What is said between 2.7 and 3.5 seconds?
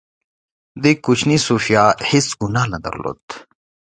نه درلوده